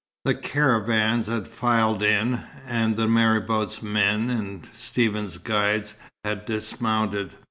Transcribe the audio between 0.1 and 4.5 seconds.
The caravans had filed in, and the marabout's men